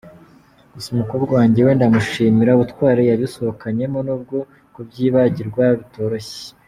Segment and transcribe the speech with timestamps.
[0.73, 4.37] Gusa umukobwa wanjye we ndamushimira ubutwari yabisohokanyemo n’ubwo
[4.73, 6.45] kubyibagirwa bitoroshye.